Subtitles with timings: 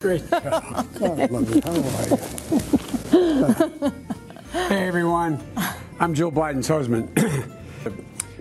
[0.00, 0.30] Great.
[0.30, 1.64] God love.
[1.64, 2.06] How are
[3.10, 3.92] you?
[4.52, 5.42] hey, everyone.
[5.98, 7.12] I'm Jill Biden's husband.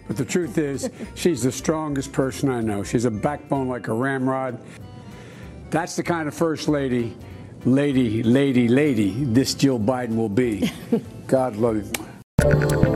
[0.07, 2.83] but the truth is, she's the strongest person I know.
[2.83, 4.59] She's a backbone like a ramrod.
[5.71, 7.17] That's the kind of first lady,
[7.65, 10.71] lady, lady, lady this Jill Biden will be.
[11.25, 12.86] God love you.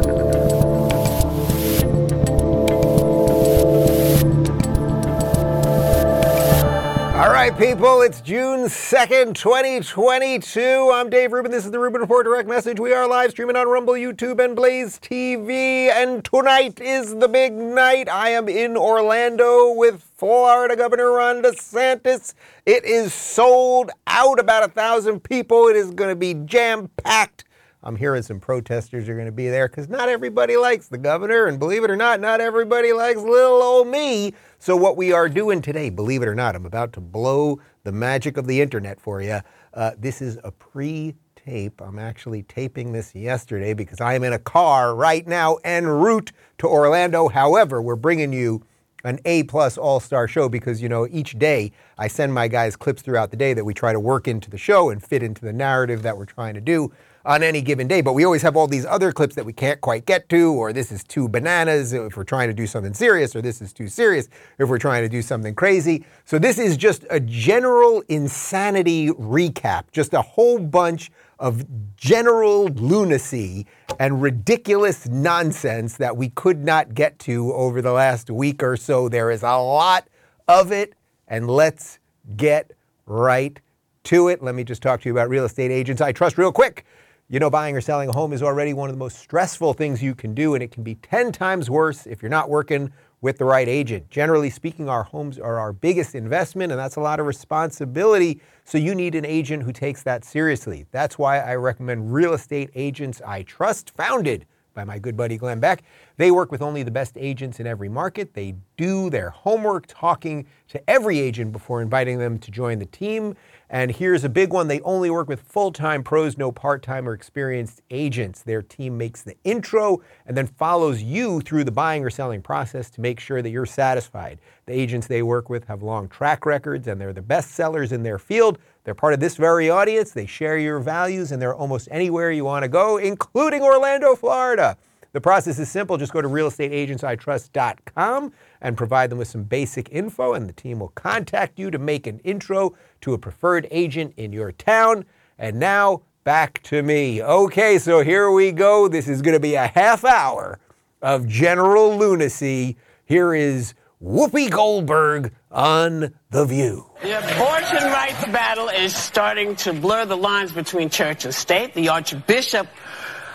[7.61, 10.89] People, it's June 2nd, 2022.
[10.91, 11.51] I'm Dave Rubin.
[11.51, 12.79] This is the Rubin Report Direct Message.
[12.79, 15.87] We are live streaming on Rumble, YouTube, and Blaze TV.
[15.89, 18.09] And tonight is the big night.
[18.09, 22.33] I am in Orlando with Florida Governor Ron DeSantis.
[22.65, 25.67] It is sold out, about a thousand people.
[25.67, 27.43] It is going to be jam packed.
[27.83, 31.47] I'm hearing some protesters are going to be there because not everybody likes the governor,
[31.47, 34.33] and believe it or not, not everybody likes little old me.
[34.59, 37.91] So, what we are doing today, believe it or not, I'm about to blow the
[37.91, 39.39] magic of the internet for you.
[39.73, 41.81] Uh, this is a pre tape.
[41.81, 46.31] I'm actually taping this yesterday because I am in a car right now en route
[46.59, 47.29] to Orlando.
[47.29, 48.63] However, we're bringing you
[49.03, 52.75] an A plus all star show because, you know, each day I send my guys
[52.75, 55.43] clips throughout the day that we try to work into the show and fit into
[55.43, 56.91] the narrative that we're trying to do
[57.25, 58.01] on any given day.
[58.01, 60.73] But we always have all these other clips that we can't quite get to, or
[60.73, 63.73] this is too bananas uh, if we're trying to do something serious, or this is
[63.73, 64.27] too serious
[64.57, 66.05] if we're trying to do something crazy.
[66.25, 71.65] So this is just a general insanity recap, just a whole bunch of
[71.97, 73.65] general lunacy
[73.99, 79.09] and ridiculous nonsense that we could not get to over the last week or so.
[79.09, 80.07] There is a lot
[80.47, 80.93] of it,
[81.27, 81.99] and let's
[82.37, 82.71] get
[83.05, 83.59] right
[84.03, 84.43] to it.
[84.43, 86.85] Let me just talk to you about real estate agents I trust real quick.
[87.31, 90.03] You know, buying or selling a home is already one of the most stressful things
[90.03, 93.37] you can do, and it can be 10 times worse if you're not working with
[93.37, 94.09] the right agent.
[94.09, 98.41] Generally speaking, our homes are our biggest investment, and that's a lot of responsibility.
[98.65, 100.87] So you need an agent who takes that seriously.
[100.91, 105.59] That's why I recommend Real Estate Agents I Trust, founded by my good buddy Glenn
[105.59, 105.83] Beck.
[106.17, 108.33] They work with only the best agents in every market.
[108.33, 113.35] They do their homework talking to every agent before inviting them to join the team.
[113.69, 117.07] And here's a big one they only work with full time pros, no part time
[117.07, 118.43] or experienced agents.
[118.43, 122.89] Their team makes the intro and then follows you through the buying or selling process
[122.91, 124.39] to make sure that you're satisfied.
[124.65, 128.03] The agents they work with have long track records and they're the best sellers in
[128.03, 128.59] their field.
[128.83, 130.11] They're part of this very audience.
[130.11, 134.77] They share your values and they're almost anywhere you want to go, including Orlando, Florida.
[135.13, 135.97] The process is simple.
[135.97, 138.31] Just go to realestateagentsitrust.com
[138.61, 142.07] and provide them with some basic info, and the team will contact you to make
[142.07, 145.03] an intro to a preferred agent in your town.
[145.37, 147.21] And now back to me.
[147.21, 148.87] Okay, so here we go.
[148.87, 150.59] This is going to be a half hour
[151.01, 152.77] of general lunacy.
[153.03, 153.73] Here is
[154.03, 156.87] Whoopi Goldberg on The View.
[157.03, 161.75] The abortion rights battle is starting to blur the lines between church and state.
[161.75, 162.67] The Archbishop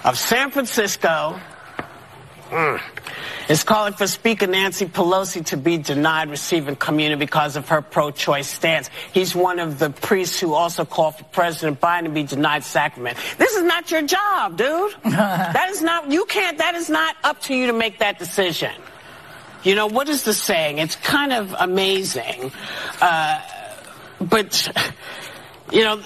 [0.02, 1.38] of San Francisco
[2.50, 2.80] mm,
[3.48, 8.48] is calling for Speaker Nancy Pelosi to be denied receiving communion because of her pro-choice
[8.48, 8.90] stance.
[9.12, 13.18] He's one of the priests who also called for President Biden to be denied sacrament.
[13.38, 14.94] This is not your job, dude.
[15.04, 18.72] that is not, you can't, that is not up to you to make that decision.
[19.66, 20.78] You know, what is the saying?
[20.78, 22.52] It's kind of amazing.
[23.02, 23.40] Uh,
[24.20, 24.68] but,
[25.72, 26.00] you know,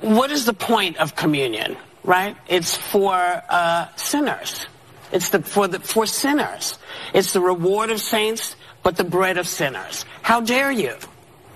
[0.00, 2.36] what is the point of communion, right?
[2.48, 4.66] It's for uh, sinners.
[5.12, 6.76] It's the, for, the, for sinners.
[7.14, 10.04] It's the reward of saints, but the bread of sinners.
[10.22, 10.96] How dare you?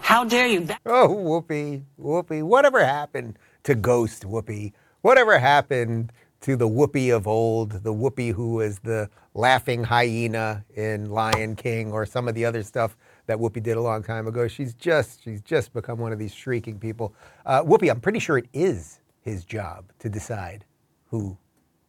[0.02, 0.60] How dare you?
[0.66, 2.44] That- oh, Whoopi, Whoopi.
[2.44, 4.74] Whatever happened to Ghost Whoopi?
[5.02, 11.10] Whatever happened to the Whoopi of old, the Whoopi who was the laughing hyena in
[11.10, 14.48] Lion King or some of the other stuff that Whoopi did a long time ago.
[14.48, 17.14] She's just she's just become one of these shrieking people.
[17.44, 20.64] Uh, Whoopi, I'm pretty sure it is his job to decide
[21.10, 21.36] who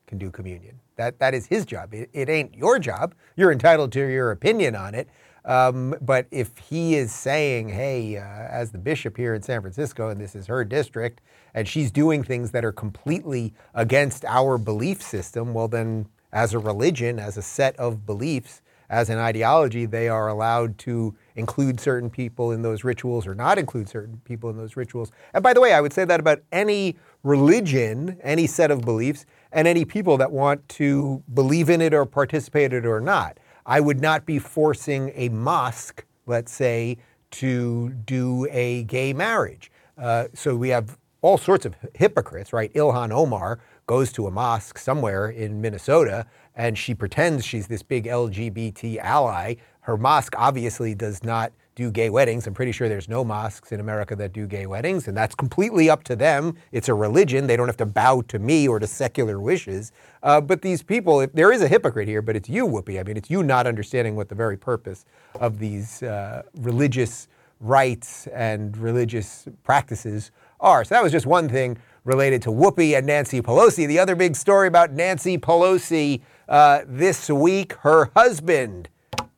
[0.08, 0.80] can do communion.
[0.98, 1.94] That that is his job.
[1.94, 3.16] It, it ain't your job.
[3.38, 5.08] You're entitled to your opinion on it.
[5.46, 10.10] Um, but if he is saying, hey, uh, as the bishop here in San Francisco,
[10.10, 11.22] and this is her district,
[11.54, 16.60] and she's doing things that are completely against our belief system, well, then as a
[16.60, 22.10] religion, as a set of beliefs, as an ideology, they are allowed to include certain
[22.10, 25.12] people in those rituals or not include certain people in those rituals.
[25.34, 29.26] And by the way, I would say that about any religion, any set of beliefs,
[29.52, 33.38] and any people that want to believe in it or participate in it or not.
[33.66, 36.98] I would not be forcing a mosque, let's say,
[37.32, 39.70] to do a gay marriage.
[39.98, 42.72] Uh, so we have all sorts of hypocrites, right?
[42.74, 46.26] Ilhan Omar goes to a mosque somewhere in Minnesota
[46.56, 49.56] and she pretends she's this big LGBT ally.
[49.82, 52.48] Her mosque obviously does not do gay weddings.
[52.48, 55.92] I'm pretty sure there's no mosques in America that do gay weddings, and that's completely
[55.92, 56.56] up to them.
[56.72, 57.46] It's a religion.
[57.46, 59.92] They don't have to bow to me or to secular wishes.
[60.24, 63.00] Uh, but these people, if, there is a hypocrite here, but it's you, Whoopi.
[63.00, 65.06] I mean, it's you not understanding what the very purpose
[65.36, 67.28] of these uh, religious
[67.60, 70.84] rites and religious practices are.
[70.84, 73.88] So that was just one thing related to Whoopi and Nancy Pelosi.
[73.88, 78.90] The other big story about Nancy Pelosi uh, this week, her husband,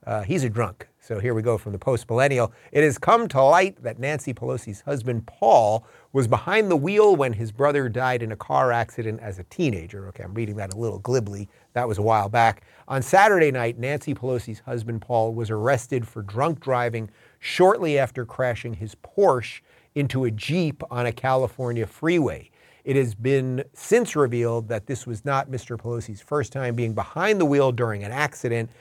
[0.05, 0.87] uh, he's a drunk.
[1.09, 2.53] So here we go from the post millennial.
[2.71, 5.83] It has come to light that Nancy Pelosi's husband, Paul,
[6.13, 10.07] was behind the wheel when his brother died in a car accident as a teenager.
[10.09, 11.49] Okay, I'm reading that a little glibly.
[11.73, 12.61] That was a while back.
[12.87, 18.75] On Saturday night, Nancy Pelosi's husband, Paul, was arrested for drunk driving shortly after crashing
[18.75, 19.61] his Porsche
[19.99, 22.49] into a Jeep on a California freeway.
[22.85, 25.77] It has been since revealed that this was not Mr.
[25.77, 28.71] Pelosi's first time being behind the wheel during an accident.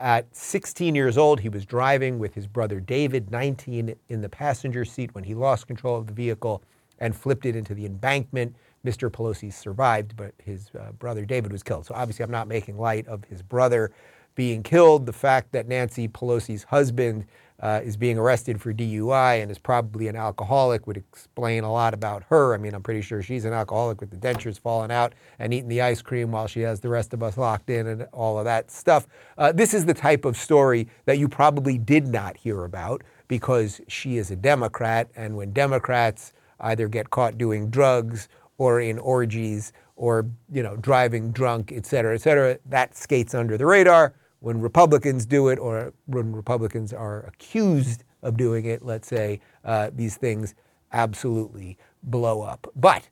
[0.00, 4.84] At 16 years old, he was driving with his brother David, 19, in the passenger
[4.84, 6.62] seat when he lost control of the vehicle
[6.98, 8.56] and flipped it into the embankment.
[8.84, 9.08] Mr.
[9.08, 11.86] Pelosi survived, but his uh, brother David was killed.
[11.86, 13.92] So obviously, I'm not making light of his brother
[14.34, 15.06] being killed.
[15.06, 17.24] The fact that Nancy Pelosi's husband
[17.64, 21.94] uh, is being arrested for DUI and is probably an alcoholic would explain a lot
[21.94, 22.52] about her.
[22.52, 25.70] I mean, I'm pretty sure she's an alcoholic with the dentures falling out and eating
[25.70, 28.44] the ice cream while she has the rest of us locked in and all of
[28.44, 29.06] that stuff.
[29.38, 33.80] Uh, this is the type of story that you probably did not hear about because
[33.88, 38.28] she is a Democrat, and when Democrats either get caught doing drugs
[38.58, 43.56] or in orgies or you know driving drunk, et cetera, et cetera, that skates under
[43.56, 44.12] the radar
[44.44, 49.88] when Republicans do it or when Republicans are accused of doing it, let's say, uh,
[49.94, 50.54] these things
[50.92, 52.70] absolutely blow up.
[52.76, 53.08] But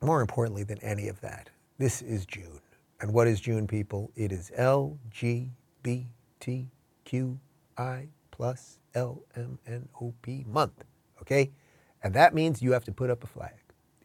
[0.00, 1.48] more importantly than any of that,
[1.78, 2.58] this is June.
[3.00, 4.10] And what is June, people?
[4.16, 5.46] It is LGBTQI
[8.32, 10.84] plus LMNOP month,
[11.20, 11.52] okay?
[12.02, 13.54] And that means you have to put up a flag.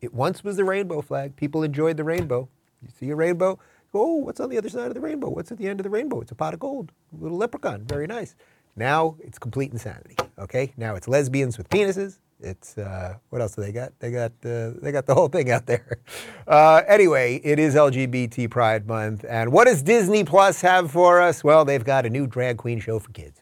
[0.01, 1.35] It once was the rainbow flag.
[1.35, 2.47] People enjoyed the rainbow.
[2.83, 3.57] You see a rainbow?
[3.93, 5.29] Oh, what's on the other side of the rainbow?
[5.29, 6.21] What's at the end of the rainbow?
[6.21, 7.85] It's a pot of gold, a little leprechaun.
[7.85, 8.35] Very nice.
[8.75, 10.15] Now it's complete insanity.
[10.37, 12.19] Okay, now it's lesbians with penises.
[12.39, 13.93] It's uh, what else do they got?
[13.99, 15.99] They got uh, they got the whole thing out there.
[16.47, 21.43] Uh, anyway, it is LGBT Pride Month, and what does Disney Plus have for us?
[21.43, 23.41] Well, they've got a new drag queen show for kids.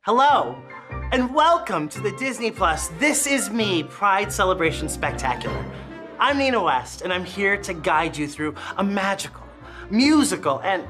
[0.00, 0.56] Hello,
[1.10, 5.64] and welcome to the Disney Plus This Is Me Pride Celebration Spectacular.
[6.18, 9.42] I'm Nina West, and I'm here to guide you through a magical,
[9.88, 10.84] musical, and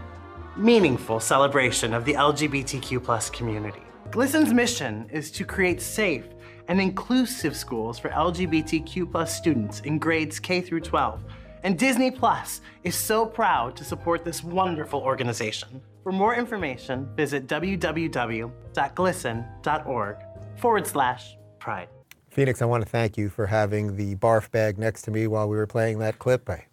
[0.57, 3.83] meaningful celebration of the LGBTQ plus community.
[4.11, 6.25] GLSEN's mission is to create safe
[6.67, 11.23] and inclusive schools for LGBTQ plus students in grades K through 12.
[11.63, 15.81] And Disney Plus is so proud to support this wonderful organization.
[16.03, 20.17] For more information, visit www.glsen.org
[20.57, 21.89] forward slash pride.
[22.31, 25.49] Phoenix, I want to thank you for having the barf bag next to me while
[25.49, 26.49] we were playing that clip.
[26.49, 26.65] I,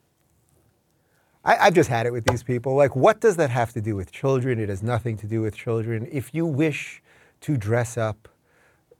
[1.43, 2.75] I, have just had it with these people.
[2.75, 4.59] Like, what does that have to do with children?
[4.59, 6.07] It has nothing to do with children.
[6.11, 7.01] If you wish
[7.41, 8.29] to dress up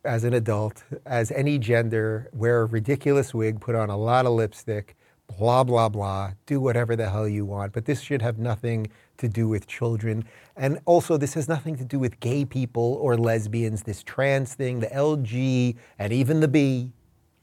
[0.04, 4.34] as an adult, as any gender, wear a ridiculous wig, put on a lot of
[4.34, 4.96] lipstick,
[5.27, 7.74] blah, blah, blah, do whatever the hell you want.
[7.74, 8.88] But this should have nothing
[9.18, 10.25] to do with children.
[10.56, 13.83] And also, this has nothing to do with gay people or lesbians.
[13.83, 16.91] This trans thing, the LG and even the B,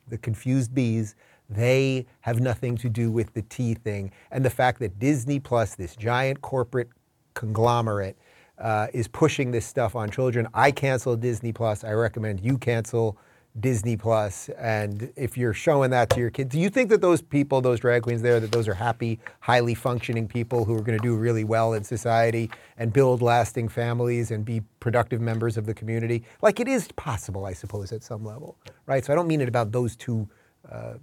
[0.09, 1.15] the confused bees.
[1.49, 4.11] they have nothing to do with the T thing.
[4.31, 6.89] And the fact that Disney Plus, this giant corporate
[7.35, 8.17] conglomerate,
[8.59, 10.47] uh, is pushing this stuff on children.
[10.55, 11.85] I cancel Disney Plus.
[11.85, 13.19] I recommend you cancel
[13.61, 17.21] Disney Plus, and if you're showing that to your kids, do you think that those
[17.21, 20.97] people, those drag queens there, that those are happy, highly functioning people who are going
[20.97, 25.67] to do really well in society and build lasting families and be productive members of
[25.67, 26.25] the community?
[26.41, 28.57] Like it is possible, I suppose, at some level,
[28.87, 29.05] right?
[29.05, 30.27] So I don't mean it about those two
[30.71, 30.95] uh,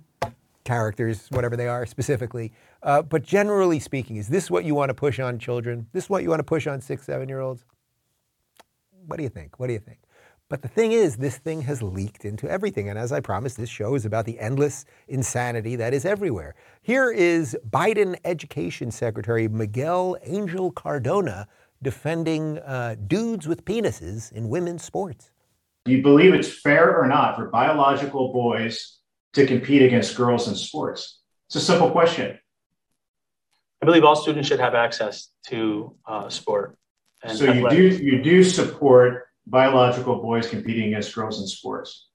[0.64, 2.52] characters, whatever they are specifically,
[2.82, 5.86] uh, but generally speaking, is this what you want to push on children?
[5.94, 7.64] This is what you want to push on six, seven year olds?
[9.06, 9.60] What do you think?
[9.60, 10.00] What do you think?
[10.50, 12.90] But the thing is, this thing has leaked into everything.
[12.90, 16.56] And as I promised, this show is about the endless insanity that is everywhere.
[16.82, 21.48] Here is Biden Education Secretary Miguel Angel Cardona
[21.84, 25.30] defending uh, dudes with penises in women's sports.
[25.86, 28.98] Do you believe it's fair or not for biological boys
[29.34, 31.20] to compete against girls in sports?
[31.48, 32.40] It's a simple question.
[33.84, 36.76] I believe all students should have access to uh, sport.
[37.28, 42.08] so you do you do support biological boys competing against girls in sports?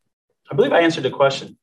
[0.51, 1.57] I believe I answered the question.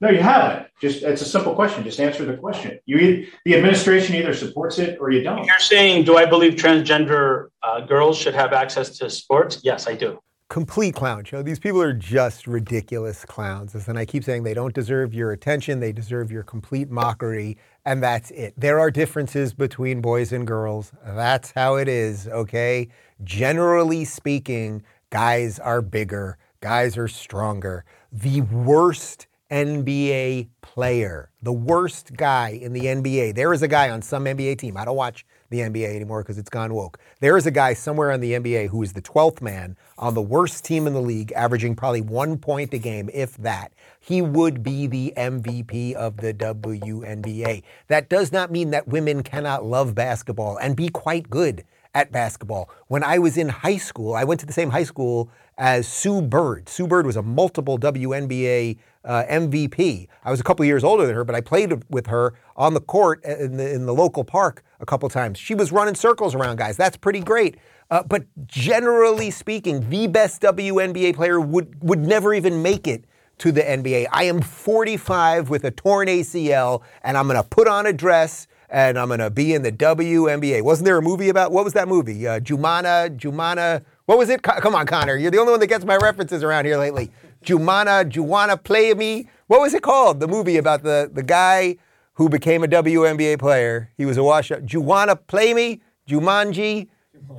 [0.00, 0.68] No, you haven't.
[0.80, 1.82] Just it's a simple question.
[1.82, 2.78] Just answer the question.
[2.84, 5.44] You the administration either supports it or you don't.
[5.46, 9.60] You're saying, do I believe transgender uh, girls should have access to sports?
[9.64, 10.20] Yes, I do.
[10.48, 11.42] complete clown show.
[11.42, 13.74] These people are just ridiculous clowns.
[13.88, 18.02] And I keep saying they don't deserve your attention, they deserve your complete mockery, and
[18.02, 18.54] that's it.
[18.56, 20.92] There are differences between boys and girls.
[21.04, 22.88] That's how it is, okay?
[23.24, 27.84] Generally speaking, guys are bigger, guys are stronger.
[28.12, 33.36] The worst NBA player, the worst guy in the NBA.
[33.36, 34.76] There is a guy on some NBA team.
[34.76, 36.98] I don't watch the NBA anymore because it's gone woke.
[37.20, 40.22] There is a guy somewhere on the NBA who is the 12th man on the
[40.22, 43.72] worst team in the league, averaging probably one point a game, if that.
[44.00, 47.62] He would be the MVP of the WNBA.
[47.86, 51.64] That does not mean that women cannot love basketball and be quite good
[51.96, 52.68] at basketball.
[52.88, 56.20] When I was in high school, I went to the same high school as Sue
[56.20, 56.68] Bird.
[56.68, 60.06] Sue Bird was a multiple WNBA uh, MVP.
[60.22, 62.82] I was a couple years older than her, but I played with her on the
[62.82, 65.38] court in the, in the local park a couple times.
[65.38, 66.76] She was running circles around guys.
[66.76, 67.56] That's pretty great.
[67.90, 73.06] Uh, but generally speaking, the best WNBA player would, would never even make it
[73.38, 74.08] to the NBA.
[74.12, 78.48] I am 45 with a torn ACL, and I'm going to put on a dress
[78.68, 80.62] and I'm going to be in the WNBA.
[80.62, 82.26] Wasn't there a movie about what was that movie?
[82.26, 83.84] Uh, Jumana, Jumana.
[84.06, 84.42] What was it?
[84.42, 85.16] Co- Come on, Connor.
[85.16, 87.10] You're the only one that gets my references around here lately.
[87.44, 89.28] Jumana, Juwana Play Me.
[89.46, 90.20] What was it called?
[90.20, 91.76] The movie about the, the guy
[92.14, 93.92] who became a WNBA player.
[93.96, 94.64] He was a washout.
[94.66, 95.80] Juwana Play Me?
[96.08, 96.88] Jumanji?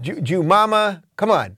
[0.02, 1.02] Ju- Jumama?
[1.18, 1.58] Come on.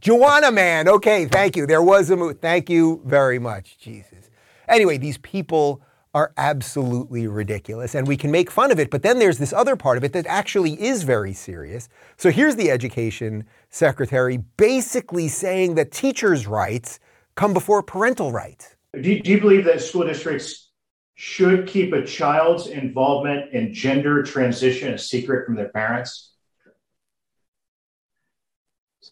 [0.00, 0.88] Juwanna Mann.
[0.88, 1.66] Okay, thank you.
[1.66, 2.34] There was a movie.
[2.40, 4.30] Thank you very much, Jesus.
[4.68, 9.18] Anyway, these people are absolutely ridiculous and we can make fun of it, but then
[9.18, 11.88] there's this other part of it that actually is very serious.
[12.16, 16.98] So here's the education secretary basically saying that teachers' rights
[17.36, 18.74] come before parental rights.
[19.00, 20.70] Do you, do you believe that school districts
[21.14, 26.32] should keep a child's involvement in gender transition a secret from their parents?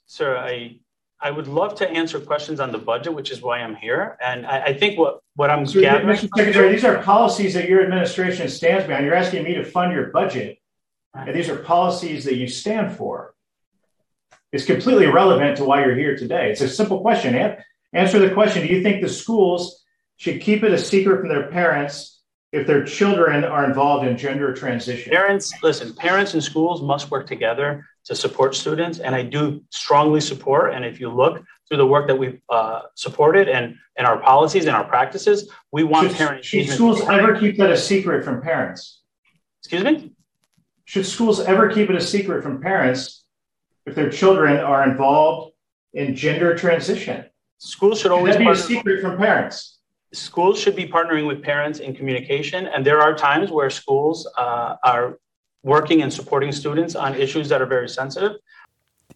[0.07, 0.81] Sir, I
[1.21, 4.17] I would love to answer questions on the budget, which is why I'm here.
[4.23, 6.17] And I, I think what, what I'm So, gathering.
[6.17, 6.29] Mr.
[6.37, 9.05] Secretary, these are policies that your administration stands behind.
[9.05, 10.59] You're asking me to fund your budget,
[11.15, 13.35] and these are policies that you stand for.
[14.53, 16.51] It's completely irrelevant to why you're here today.
[16.51, 17.35] It's a simple question.
[17.35, 17.57] An-
[17.95, 19.83] Answer the question Do you think the schools
[20.19, 22.21] should keep it a secret from their parents
[22.53, 25.11] if their children are involved in gender transition?
[25.11, 28.99] Parents, listen, parents and schools must work together to support students.
[28.99, 30.75] And I do strongly support.
[30.75, 34.65] And if you look through the work that we've uh, supported and, and our policies
[34.65, 38.41] and our practices, we want Should, parent should schools ever keep that a secret from
[38.41, 39.03] parents?
[39.63, 40.13] Excuse me?
[40.87, 43.25] Should schools ever keep it a secret from parents
[43.85, 45.53] if their children are involved
[45.93, 47.27] in gender transition?
[47.59, 49.79] Schools should Should always that be a secret from parents?
[50.15, 52.67] schools should be partnering with parents in communication.
[52.67, 55.19] And there are times where schools uh, are
[55.63, 58.37] working and supporting students on issues that are very sensitive.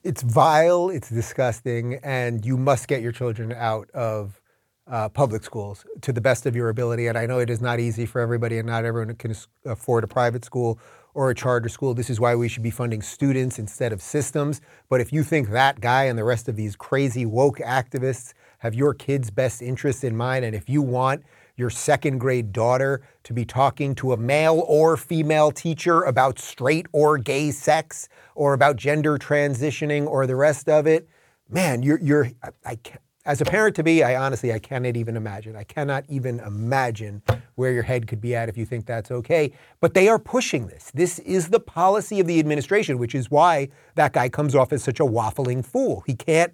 [0.02, 4.40] It's vile, it's disgusting, and you must get your children out of
[4.88, 7.06] uh, public schools to the best of your ability.
[7.06, 9.34] And I know it is not easy for everybody, and not everyone can
[9.64, 10.78] afford a private school
[11.14, 11.94] or a charter school.
[11.94, 14.60] This is why we should be funding students instead of systems.
[14.88, 18.74] But if you think that guy and the rest of these crazy woke activists have
[18.74, 21.22] your kids' best interests in mind, and if you want
[21.56, 26.86] your second grade daughter to be talking to a male or female teacher about straight
[26.92, 31.08] or gay sex or about gender transitioning or the rest of it,
[31.48, 34.96] man, you're, you're I, I can't, as a parent to be, I honestly, I cannot
[34.96, 35.54] even imagine.
[35.54, 37.22] I cannot even imagine
[37.54, 39.52] where your head could be at if you think that's okay.
[39.80, 40.90] But they are pushing this.
[40.92, 44.82] This is the policy of the administration, which is why that guy comes off as
[44.82, 46.02] such a waffling fool.
[46.04, 46.52] He can't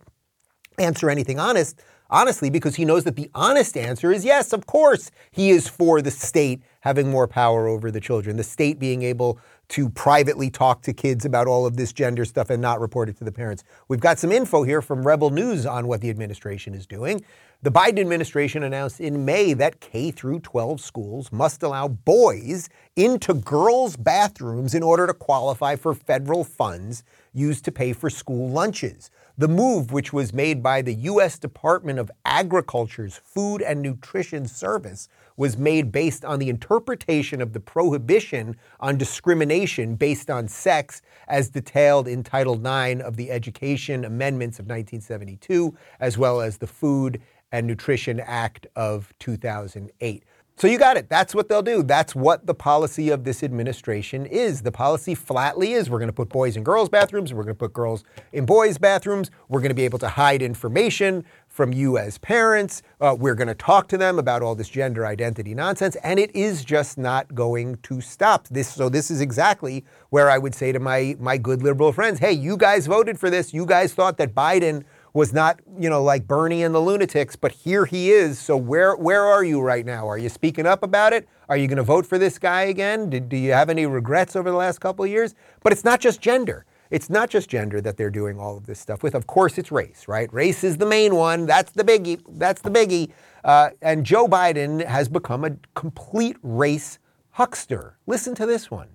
[0.79, 5.11] answer anything honest, honestly, because he knows that the honest answer is yes, of course,
[5.31, 9.39] he is for the state having more power over the children, the state being able
[9.69, 13.19] to privately talk to kids about all of this gender stuff and not report it
[13.19, 13.65] to the parents.
[13.89, 17.23] We've got some info here from Rebel News on what the administration is doing.
[17.61, 23.35] The Biden administration announced in May that K through 12 schools must allow boys into
[23.35, 29.11] girls' bathrooms in order to qualify for federal funds used to pay for school lunches.
[29.37, 31.39] The move, which was made by the U.S.
[31.39, 37.61] Department of Agriculture's Food and Nutrition Service, was made based on the interpretation of the
[37.61, 44.59] prohibition on discrimination based on sex as detailed in Title IX of the Education Amendments
[44.59, 50.25] of 1972, as well as the Food and Nutrition Act of 2008.
[50.59, 51.09] So you got it.
[51.09, 51.85] That's what they'll do.
[51.85, 54.63] That's what the policy of this administration is.
[54.63, 57.59] The policy flatly is we're going to put boys in girls' bathrooms, we're going to
[57.59, 61.97] put girls in boys' bathrooms, we're going to be able to hide information from you
[61.97, 65.95] as parents, uh, we're going to talk to them about all this gender identity nonsense,
[66.03, 68.49] and it is just not going to stop.
[68.49, 72.19] This, so this is exactly where I would say to my my good liberal friends,
[72.19, 73.55] hey, you guys voted for this.
[73.55, 74.83] You guys thought that Biden
[75.15, 78.39] was not, you know, like Bernie and the lunatics, but here he is.
[78.39, 80.09] So where where are you right now?
[80.09, 81.29] Are you speaking up about it?
[81.49, 83.11] Are you going to vote for this guy again?
[83.11, 85.35] Did, do you have any regrets over the last couple of years?
[85.63, 86.67] But it's not just gender.
[86.91, 89.15] It's not just gender that they're doing all of this stuff with.
[89.15, 90.33] Of course, it's race, right?
[90.33, 91.47] Race is the main one.
[91.47, 92.21] That's the biggie.
[92.31, 93.11] That's the biggie.
[93.45, 96.99] Uh, and Joe Biden has become a complete race
[97.31, 97.99] huckster.
[98.07, 98.89] Listen to this one.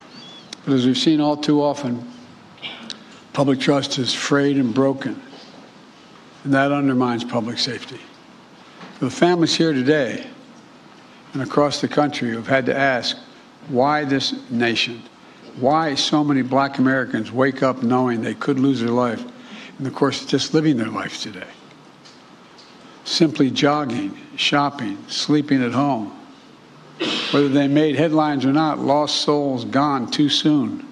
[0.00, 2.08] But as we've seen all too often,
[3.32, 5.20] public trust is frayed and broken
[6.46, 7.98] and that undermines public safety.
[9.00, 10.24] The families here today
[11.32, 13.18] and across the country have had to ask
[13.66, 15.02] why this nation,
[15.58, 19.24] why so many black Americans wake up knowing they could lose their life
[19.80, 21.48] in the course of just living their life today.
[23.02, 26.16] Simply jogging, shopping, sleeping at home.
[27.32, 30.86] Whether they made headlines or not, lost souls gone too soon.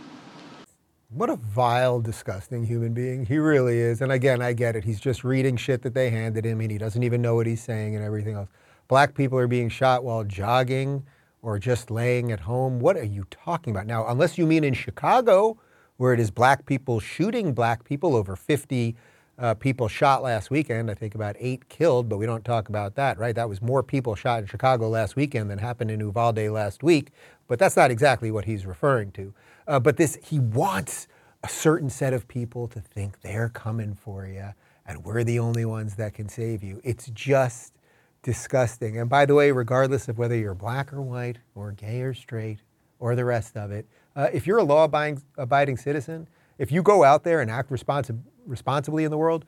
[1.15, 3.25] What a vile, disgusting human being.
[3.25, 4.03] He really is.
[4.03, 4.83] And again, I get it.
[4.83, 7.63] He's just reading shit that they handed him and he doesn't even know what he's
[7.63, 8.49] saying and everything else.
[8.89, 11.05] Black people are being shot while jogging
[11.41, 12.81] or just laying at home.
[12.81, 13.87] What are you talking about?
[13.87, 15.57] Now, unless you mean in Chicago,
[15.99, 18.97] where it is black people shooting black people, over 50
[19.39, 20.91] uh, people shot last weekend.
[20.91, 23.37] I think about eight killed, but we don't talk about that, right?
[23.37, 27.13] That was more people shot in Chicago last weekend than happened in Uvalde last week.
[27.47, 29.33] But that's not exactly what he's referring to.
[29.67, 31.09] Uh, but this, he wants
[31.43, 34.51] a certain set of people to think they're coming for you
[34.87, 36.81] and we're the only ones that can save you.
[36.85, 37.75] It's just
[38.23, 38.99] disgusting.
[38.99, 42.59] And by the way, regardless of whether you're black or white or gay or straight
[42.99, 46.29] or the rest of it, uh, if you're a law abiding citizen,
[46.59, 49.45] if you go out there and act responsi- responsibly in the world,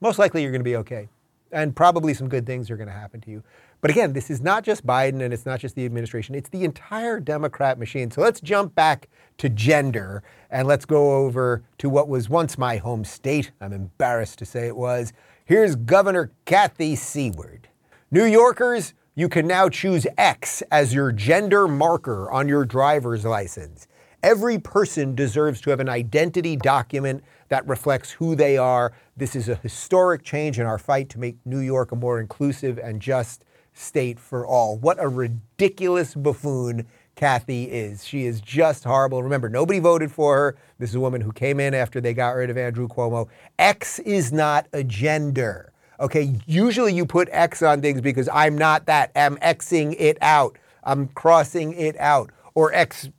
[0.00, 1.08] most likely you're going to be okay.
[1.52, 3.42] And probably some good things are going to happen to you.
[3.80, 6.64] But again, this is not just Biden and it's not just the administration, it's the
[6.64, 8.10] entire Democrat machine.
[8.10, 9.08] So let's jump back
[9.38, 13.52] to gender and let's go over to what was once my home state.
[13.60, 15.12] I'm embarrassed to say it was.
[15.46, 17.68] Here's Governor Kathy Seward.
[18.10, 23.86] New Yorkers, you can now choose X as your gender marker on your driver's license.
[24.22, 28.92] Every person deserves to have an identity document that reflects who they are.
[29.16, 32.78] This is a historic change in our fight to make New York a more inclusive
[32.78, 34.78] and just state for all.
[34.78, 38.04] What a ridiculous buffoon Kathy is.
[38.04, 39.22] She is just horrible.
[39.22, 40.56] Remember, nobody voted for her.
[40.78, 43.28] This is a woman who came in after they got rid of Andrew Cuomo.
[43.58, 45.72] X is not a gender.
[46.00, 49.12] Okay, usually you put X on things because I'm not that.
[49.14, 50.58] I'm Xing it out.
[50.82, 52.30] I'm crossing it out.
[52.54, 53.10] Or X,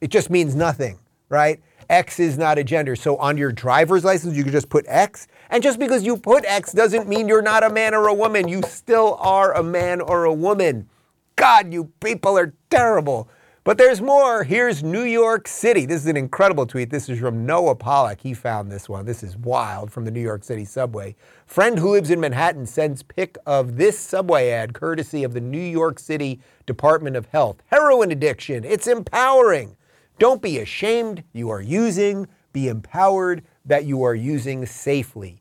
[0.00, 1.60] it just means nothing, right?
[1.90, 2.94] X is not a gender.
[2.94, 5.26] So on your driver's license, you can just put X.
[5.50, 8.48] And just because you put X doesn't mean you're not a man or a woman.
[8.48, 10.88] You still are a man or a woman.
[11.36, 13.28] God, you people are terrible.
[13.68, 14.44] But there's more.
[14.44, 15.84] Here's New York City.
[15.84, 16.88] This is an incredible tweet.
[16.88, 18.20] This is from Noah Pollak.
[18.22, 19.04] He found this one.
[19.04, 21.14] This is wild from the New York City subway.
[21.44, 25.60] Friend who lives in Manhattan sends pic of this subway ad courtesy of the New
[25.60, 27.62] York City Department of Health.
[27.66, 28.64] Heroin addiction.
[28.64, 29.76] It's empowering.
[30.18, 32.26] Don't be ashamed you are using.
[32.54, 35.40] Be empowered that you are using safely.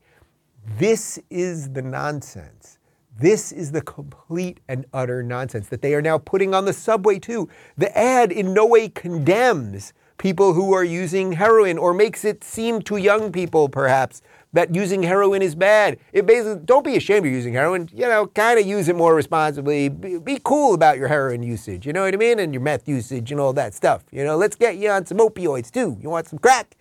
[0.77, 2.77] This is the nonsense.
[3.19, 7.17] This is the complete and utter nonsense that they are now putting on the subway,
[7.17, 7.49] too.
[7.75, 12.81] The ad in no way condemns people who are using heroin or makes it seem
[12.83, 14.21] to young people, perhaps,
[14.53, 15.97] that using heroin is bad.
[16.13, 17.89] It basically, don't be ashamed of using heroin.
[17.93, 19.89] You know, kind of use it more responsibly.
[19.89, 21.85] Be, be, cool about your heroin usage.
[21.85, 22.39] You know what I mean?
[22.39, 24.03] And your meth usage and all that stuff.
[24.11, 25.97] You know, let's get you on some opioids too.
[26.01, 26.75] You want some crack?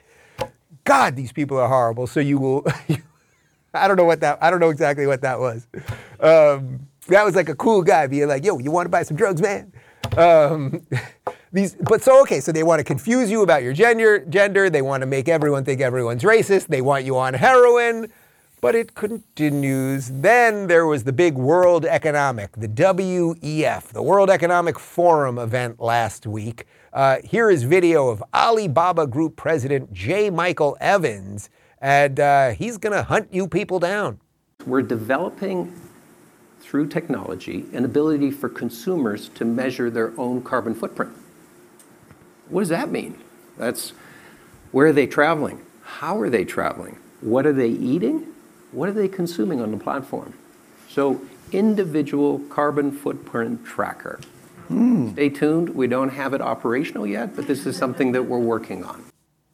[0.86, 2.06] God, these people are horrible.
[2.06, 2.66] So you will.
[3.74, 4.38] I don't know what that.
[4.40, 5.66] I don't know exactly what that was.
[6.18, 9.16] Um, that was like a cool guy being like, "Yo, you want to buy some
[9.16, 9.70] drugs, man?"
[10.16, 10.86] Um,
[11.52, 14.20] these, but so okay, so they want to confuse you about your gender.
[14.20, 14.70] Gender.
[14.70, 16.68] They want to make everyone think everyone's racist.
[16.68, 18.10] They want you on heroin.
[18.62, 20.08] But it continues.
[20.10, 26.26] Then there was the big World Economic, the WEF, the World Economic Forum event last
[26.26, 26.64] week.
[26.90, 30.30] Uh, here is video of Alibaba Group President J.
[30.30, 31.50] Michael Evans,
[31.82, 34.20] and uh, he's going to hunt you people down.
[34.64, 35.78] We're developing
[36.60, 41.12] through technology an ability for consumers to measure their own carbon footprint.
[42.48, 43.18] What does that mean?
[43.58, 43.90] That's
[44.72, 45.60] where are they traveling?
[45.82, 46.98] How are they traveling?
[47.20, 48.32] What are they eating?
[48.76, 50.34] What are they consuming on the platform?
[50.90, 54.20] So individual carbon footprint tracker.
[54.68, 55.12] Hmm.
[55.12, 55.70] Stay tuned.
[55.70, 59.02] We don't have it operational yet, but this is something that we're working on.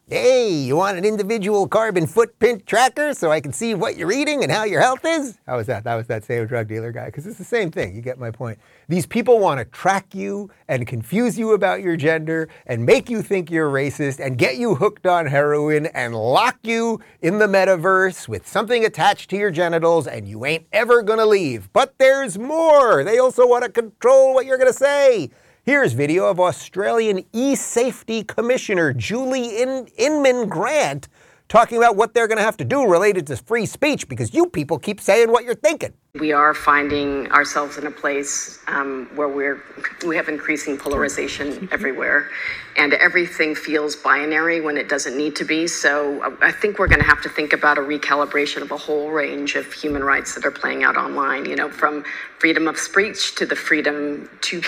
[0.09, 4.43] Hey, you want an individual carbon footprint tracker so I can see what you're eating
[4.43, 5.37] and how your health is?
[5.47, 5.85] How was that?
[5.85, 7.95] That was that same drug dealer guy, because it's the same thing.
[7.95, 8.59] You get my point.
[8.89, 13.21] These people want to track you and confuse you about your gender and make you
[13.21, 18.27] think you're racist and get you hooked on heroin and lock you in the metaverse
[18.27, 21.71] with something attached to your genitals and you ain't ever going to leave.
[21.71, 23.05] But there's more.
[23.05, 25.31] They also want to control what you're going to say.
[25.65, 31.07] Here's video of Australian e-safety commissioner Julie In- Inman Grant
[31.53, 34.47] talking about what they're going to have to do related to free speech because you
[34.47, 35.93] people keep saying what you're thinking.
[36.19, 39.63] We are finding ourselves in a place um, where we're
[40.03, 42.31] we have increasing polarization everywhere,
[42.75, 45.67] and everything feels binary when it doesn't need to be.
[45.67, 49.11] So I think we're going to have to think about a recalibration of a whole
[49.11, 51.45] range of human rights that are playing out online.
[51.45, 52.03] You know, from
[52.39, 54.61] freedom of speech to the freedom to,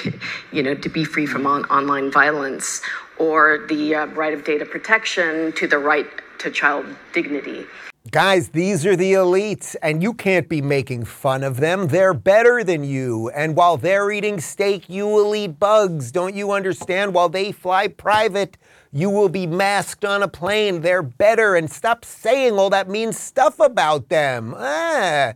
[0.52, 2.82] you know, to be free from on- online violence,
[3.18, 6.06] or the uh, right of data protection to the right
[6.46, 7.66] to child dignity.
[8.12, 11.88] Guys, these are the elites, and you can't be making fun of them.
[11.88, 13.30] They're better than you.
[13.30, 16.12] And while they're eating steak, you will eat bugs.
[16.12, 17.16] Don't you understand?
[17.16, 18.58] While they fly private,
[18.92, 20.82] you will be masked on a plane.
[20.82, 24.54] They're better, and stop saying all that mean stuff about them.
[24.56, 25.34] Ah.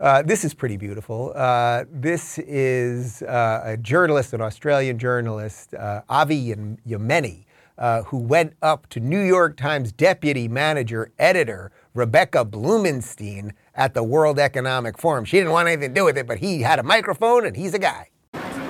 [0.00, 1.32] Uh, this is pretty beautiful.
[1.36, 6.54] Uh, this is uh, a journalist, an Australian journalist, uh, Avi
[6.88, 7.44] Yemini,
[7.80, 14.04] uh, who went up to New York Times deputy manager editor Rebecca Blumenstein at the
[14.04, 15.24] World Economic Forum.
[15.24, 17.74] She didn't want anything to do with it, but he had a microphone and he's
[17.74, 18.10] a guy.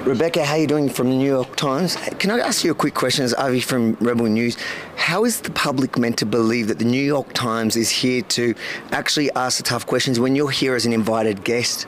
[0.04, 1.96] Rebecca, how are you doing from the New York Times?
[2.18, 4.56] Can I ask you a quick question as Avi from Rebel News?
[4.96, 8.54] How is the public meant to believe that the New York Times is here to
[8.92, 11.86] actually ask the tough questions when you're here as an invited guest?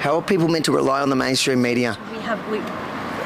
[0.00, 1.96] How are people meant to rely on the mainstream media?
[2.12, 2.58] We have, we,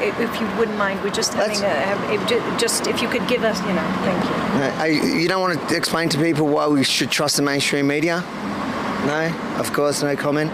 [0.01, 3.61] if you wouldn't mind, we're just having a, have, just if you could give us,
[3.61, 4.35] you know, thank you.
[4.83, 4.87] I,
[5.21, 8.21] you don't want to explain to people why we should trust the mainstream media?
[9.07, 10.51] No, of course, no comment.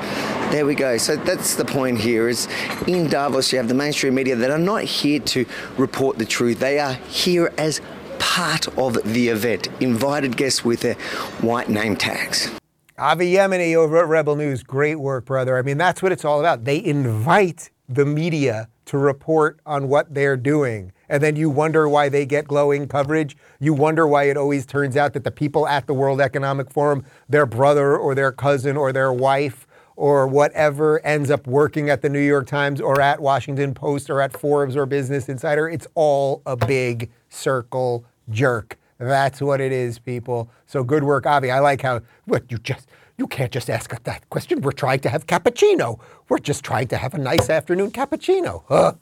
[0.51, 0.99] There we go.
[0.99, 2.49] So that's the point here is
[2.89, 6.59] in Davos you have the mainstream media that are not here to report the truth.
[6.59, 7.81] They are here as
[8.19, 10.95] part of the event, invited guests with their
[11.41, 12.51] white name tags.
[12.99, 15.57] Avi Yemini over at Rebel News, great work, brother.
[15.57, 16.65] I mean, that's what it's all about.
[16.65, 20.93] They invite the media to report on what they're doing.
[21.09, 23.37] And then you wonder why they get glowing coverage.
[23.59, 27.05] You wonder why it always turns out that the people at the World Economic Forum,
[27.29, 29.67] their brother or their cousin or their wife
[29.97, 34.21] or whatever ends up working at the New York Times or at Washington Post or
[34.21, 35.69] at Forbes or Business Insider.
[35.69, 38.79] It's all a big circle jerk.
[38.99, 40.51] That's what it is, people.
[40.67, 41.51] So good work, Avi.
[41.51, 42.89] I like how what you just
[43.21, 44.63] you can't just ask us that question.
[44.63, 46.01] We're trying to have cappuccino.
[46.31, 48.63] We're just trying to have a nice afternoon cappuccino.
[48.67, 48.95] Huh?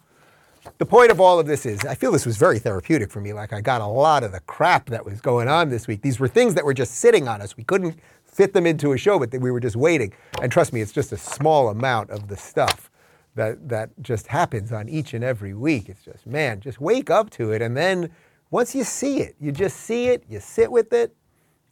[0.79, 3.33] The point of all of this is, I feel this was very therapeutic for me.
[3.33, 6.03] Like I got a lot of the crap that was going on this week.
[6.03, 7.57] These were things that were just sitting on us.
[7.57, 10.13] We couldn't fit them into a show, but we were just waiting.
[10.43, 12.91] And trust me, it's just a small amount of the stuff
[13.37, 15.89] that that just happens on each and every week.
[15.89, 17.63] It's just, man, just wake up to it.
[17.63, 18.11] And then
[18.51, 21.15] once you see it, you just see it, you sit with it,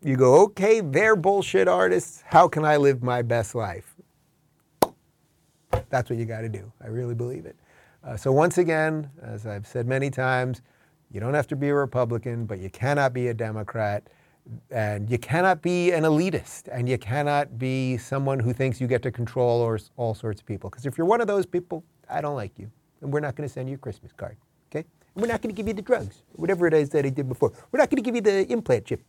[0.07, 2.23] you go, okay, they're bullshit artists.
[2.25, 3.97] How can I live my best life?
[5.91, 6.73] That's what you got to do.
[6.81, 7.57] I really believe it.
[8.05, 10.63] Uh, so, once again, as I've said many times,
[11.11, 14.07] you don't have to be a Republican, but you cannot be a Democrat.
[14.71, 19.03] And you cannot be an elitist, and you cannot be someone who thinks you get
[19.03, 20.71] to control or, all sorts of people.
[20.71, 22.71] Because if you're one of those people, I don't like you.
[23.01, 24.37] And we're not going to send you a Christmas card,
[24.71, 24.87] okay?
[25.15, 27.29] And we're not going to give you the drugs, whatever it is that he did
[27.29, 27.53] before.
[27.73, 29.03] We're not going to give you the implant chip.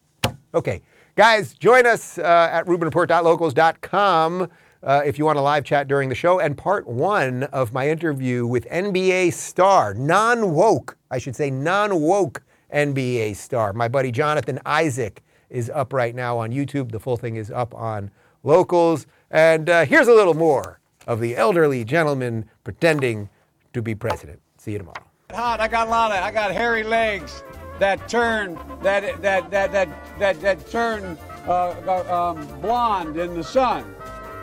[0.57, 0.81] Okay,
[1.15, 4.49] guys, join us uh, at RubinReport.locals.com
[4.81, 6.39] uh, if you want a live chat during the show.
[6.39, 12.01] And part one of my interview with NBA star, non woke, I should say, non
[12.01, 12.41] woke
[12.73, 16.91] NBA star, my buddy Jonathan Isaac is up right now on YouTube.
[16.91, 18.09] The full thing is up on
[18.41, 19.05] Locals.
[19.29, 23.29] And uh, here's a little more of the elderly gentleman pretending
[23.73, 24.41] to be president.
[24.57, 25.05] See you tomorrow.
[25.29, 25.59] Hot.
[25.59, 26.23] I got a lot of.
[26.23, 27.43] I got hairy legs
[27.79, 33.95] that turn that that that that that that turn uh, um, blonde in the sun.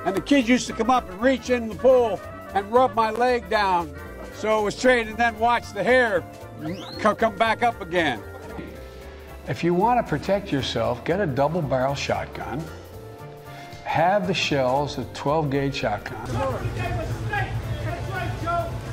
[0.04, 2.20] And the kids used to come up and reach in the pool
[2.54, 3.94] and rub my leg down,
[4.34, 6.22] so it was straight, and then watch the hair
[7.02, 8.22] come back up again.
[9.48, 12.62] If you want to protect yourself, get a double barrel shotgun.
[13.84, 16.26] Have the shells, a 12 gauge shotgun.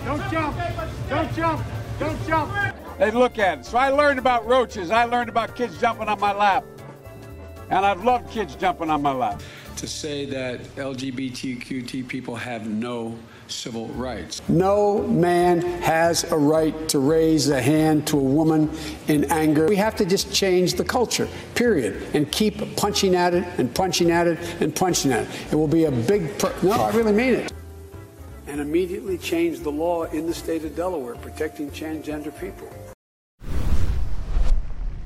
[0.05, 0.57] Don't jump!
[1.09, 1.65] Don't jump!
[1.99, 2.80] Don't jump!
[3.01, 3.65] They look at it.
[3.65, 4.91] So I learned about roaches.
[4.91, 6.63] I learned about kids jumping on my lap.
[7.71, 9.41] And I've loved kids jumping on my lap.
[9.77, 14.47] To say that LGBTQT people have no civil rights.
[14.47, 18.69] No man has a right to raise a hand to a woman
[19.07, 19.65] in anger.
[19.65, 24.11] We have to just change the culture, period, and keep punching at it and punching
[24.11, 25.29] at it and punching at it.
[25.51, 26.37] It will be a big.
[26.37, 27.51] Pro- no, I really mean it.
[28.45, 32.71] And immediately change the law in the state of Delaware protecting transgender people.